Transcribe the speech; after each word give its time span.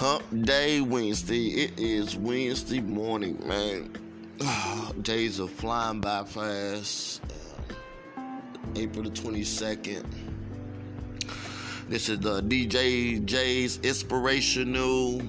Hump 0.00 0.24
Day 0.46 0.80
Wednesday. 0.80 1.48
It 1.48 1.78
is 1.78 2.16
Wednesday 2.16 2.80
morning, 2.80 3.38
man. 3.46 3.92
Days 5.02 5.38
are 5.38 5.46
flying 5.46 6.00
by 6.00 6.24
fast. 6.24 7.20
April 8.76 9.04
the 9.04 9.10
22nd. 9.10 10.06
This 11.90 12.08
is 12.08 12.18
the 12.18 12.40
DJ 12.40 13.22
J's 13.26 13.78
inspirational. 13.82 15.20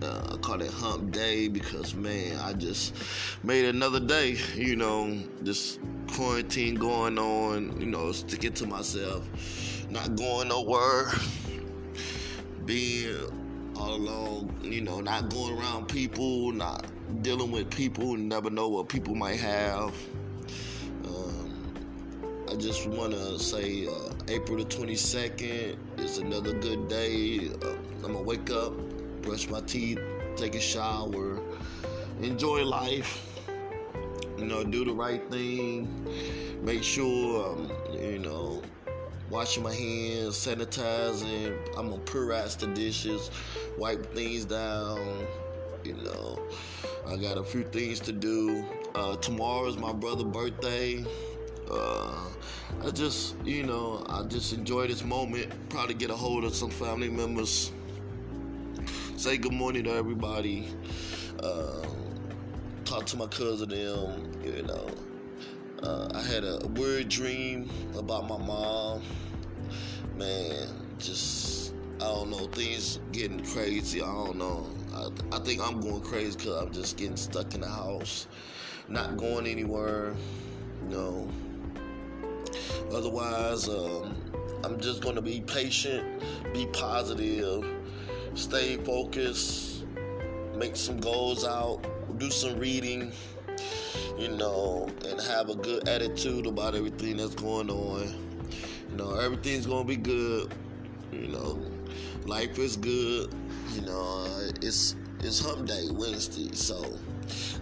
Uh, 0.00 0.34
I 0.34 0.36
call 0.36 0.62
it 0.62 0.70
Hump 0.70 1.10
Day 1.10 1.48
because, 1.48 1.96
man, 1.96 2.38
I 2.38 2.52
just 2.52 2.94
made 3.42 3.64
another 3.64 3.98
day. 3.98 4.38
You 4.54 4.76
know, 4.76 5.18
this 5.40 5.80
quarantine 6.12 6.76
going 6.76 7.18
on, 7.18 7.80
you 7.80 7.86
know, 7.86 8.12
sticking 8.12 8.52
to 8.52 8.68
myself, 8.68 9.28
not 9.90 10.14
going 10.14 10.46
nowhere, 10.46 11.10
being 12.66 13.45
all 13.78 13.94
alone, 13.94 14.58
you 14.62 14.80
know, 14.80 15.00
not 15.00 15.28
going 15.30 15.58
around 15.58 15.88
people, 15.88 16.52
not 16.52 16.86
dealing 17.22 17.50
with 17.50 17.70
people, 17.70 18.16
never 18.16 18.50
know 18.50 18.68
what 18.68 18.88
people 18.88 19.14
might 19.14 19.38
have. 19.38 19.94
Um, 21.04 21.74
I 22.50 22.54
just 22.56 22.86
want 22.88 23.12
to 23.12 23.38
say 23.38 23.86
uh, 23.86 24.12
April 24.28 24.58
the 24.58 24.64
22nd 24.64 25.76
is 25.98 26.18
another 26.18 26.52
good 26.52 26.88
day. 26.88 27.50
Uh, 27.62 27.74
I'm 28.04 28.12
going 28.12 28.14
to 28.14 28.22
wake 28.22 28.50
up, 28.50 28.72
brush 29.22 29.48
my 29.48 29.60
teeth, 29.60 30.00
take 30.36 30.54
a 30.54 30.60
shower, 30.60 31.40
enjoy 32.20 32.64
life. 32.64 33.22
You 34.38 34.44
know, 34.44 34.64
do 34.64 34.84
the 34.84 34.92
right 34.92 35.28
thing. 35.30 35.88
Make 36.62 36.82
sure, 36.82 37.52
um, 37.52 37.70
you 37.92 38.18
know, 38.18 38.62
washing 39.30 39.62
my 39.62 39.74
hands, 39.74 40.36
sanitizing. 40.36 41.56
I'm 41.76 41.90
gonna 41.90 42.02
purify 42.02 42.46
the 42.58 42.66
dishes, 42.68 43.30
wipe 43.76 44.14
things 44.14 44.44
down. 44.44 45.26
You 45.84 45.94
know, 45.94 46.42
I 47.06 47.16
got 47.16 47.38
a 47.38 47.44
few 47.44 47.62
things 47.62 48.00
to 48.00 48.12
do. 48.12 48.64
Uh, 48.94 49.16
tomorrow 49.16 49.66
is 49.66 49.76
my 49.76 49.92
brother's 49.92 50.24
birthday. 50.24 51.04
Uh, 51.70 52.14
I 52.84 52.90
just, 52.90 53.36
you 53.44 53.62
know, 53.62 54.04
I 54.08 54.22
just 54.22 54.52
enjoy 54.52 54.88
this 54.88 55.04
moment. 55.04 55.52
Probably 55.68 55.94
get 55.94 56.10
a 56.10 56.16
hold 56.16 56.44
of 56.44 56.54
some 56.54 56.70
family 56.70 57.08
members. 57.08 57.72
Say 59.16 59.36
good 59.36 59.52
morning 59.52 59.84
to 59.84 59.92
everybody. 59.92 60.68
Uh, 61.40 61.86
talk 62.84 63.06
to 63.06 63.16
my 63.16 63.26
cousin 63.26 63.68
them. 63.68 64.32
You 64.44 64.62
know, 64.62 64.88
uh, 65.82 66.08
I 66.14 66.22
had 66.22 66.44
a 66.44 66.66
weird 66.74 67.08
dream 67.08 67.70
about 67.96 68.28
my 68.28 68.38
mom. 68.38 69.02
Man, 70.16 70.68
just 70.98 71.74
I 71.96 72.04
don't 72.04 72.30
know. 72.30 72.46
Things 72.46 73.00
getting 73.12 73.44
crazy. 73.44 74.00
I 74.00 74.06
don't 74.06 74.36
know. 74.36 74.66
I, 74.94 75.08
I 75.36 75.38
think 75.40 75.60
I'm 75.60 75.80
going 75.80 76.00
crazy 76.00 76.38
because 76.38 76.62
I'm 76.62 76.72
just 76.72 76.96
getting 76.96 77.18
stuck 77.18 77.54
in 77.54 77.60
the 77.60 77.68
house, 77.68 78.26
not 78.88 79.18
going 79.18 79.46
anywhere. 79.46 80.14
You 80.88 80.96
know. 80.96 81.28
Otherwise, 82.92 83.68
um, 83.68 84.16
I'm 84.64 84.80
just 84.80 85.02
going 85.02 85.16
to 85.16 85.22
be 85.22 85.42
patient, 85.42 86.22
be 86.54 86.66
positive, 86.72 87.66
stay 88.34 88.76
focused, 88.78 89.84
make 90.54 90.76
some 90.76 90.98
goals 90.98 91.44
out, 91.44 91.84
do 92.18 92.30
some 92.30 92.58
reading, 92.58 93.12
you 94.16 94.28
know, 94.28 94.88
and 95.06 95.20
have 95.20 95.50
a 95.50 95.56
good 95.56 95.88
attitude 95.88 96.46
about 96.46 96.74
everything 96.74 97.18
that's 97.18 97.34
going 97.34 97.68
on. 97.68 98.25
You 98.90 98.96
know, 98.96 99.14
everything's 99.16 99.66
to 99.66 99.84
be 99.84 99.96
good. 99.96 100.52
You 101.12 101.28
know, 101.28 101.60
life 102.24 102.58
is 102.58 102.76
good. 102.76 103.32
You 103.74 103.82
know, 103.82 104.26
it's 104.62 104.96
it's 105.20 105.40
Hump 105.40 105.66
Day 105.66 105.88
Wednesday, 105.90 106.54
so 106.54 106.84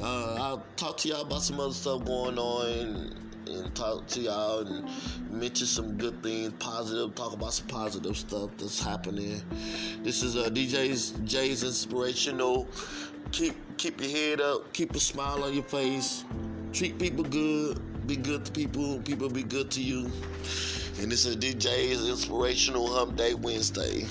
uh, 0.00 0.36
I'll 0.38 0.66
talk 0.76 0.96
to 0.98 1.08
y'all 1.08 1.22
about 1.22 1.42
some 1.42 1.60
other 1.60 1.74
stuff 1.74 2.04
going 2.04 2.38
on 2.38 3.14
and 3.46 3.74
talk 3.74 4.06
to 4.06 4.20
y'all 4.20 4.60
and 4.60 4.88
mention 5.30 5.66
some 5.66 5.96
good 5.96 6.22
things, 6.22 6.52
positive, 6.58 7.14
talk 7.14 7.32
about 7.32 7.52
some 7.52 7.66
positive 7.66 8.16
stuff 8.16 8.50
that's 8.58 8.82
happening. 8.82 9.42
This 10.02 10.22
is 10.22 10.36
uh, 10.36 10.48
DJ's 10.48 11.10
Jay's 11.24 11.62
inspirational. 11.62 12.68
Keep 13.30 13.54
keep 13.76 14.00
your 14.00 14.10
head 14.10 14.40
up, 14.40 14.72
keep 14.72 14.94
a 14.94 15.00
smile 15.00 15.44
on 15.44 15.54
your 15.54 15.62
face, 15.62 16.24
treat 16.72 16.98
people 16.98 17.24
good, 17.24 17.80
be 18.06 18.16
good 18.16 18.44
to 18.44 18.52
people, 18.52 18.98
people 19.00 19.28
be 19.28 19.42
good 19.42 19.70
to 19.72 19.82
you. 19.82 20.10
And 21.00 21.10
this 21.10 21.24
is 21.24 21.36
DJ's 21.36 22.08
inspirational 22.08 22.92
hump 22.92 23.16
day 23.16 23.34
Wednesday. 23.34 24.06